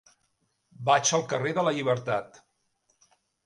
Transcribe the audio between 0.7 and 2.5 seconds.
Vaig al carrer de la Llibertat.